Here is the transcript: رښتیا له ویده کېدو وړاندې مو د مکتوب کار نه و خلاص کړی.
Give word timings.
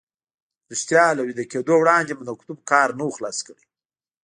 رښتیا 0.71 1.05
له 1.17 1.21
ویده 1.27 1.45
کېدو 1.51 1.73
وړاندې 1.79 2.11
مو 2.13 2.23
د 2.25 2.29
مکتوب 2.33 2.59
کار 2.71 2.89
نه 2.97 3.03
و 3.05 3.15
خلاص 3.17 3.37
کړی. 3.47 3.65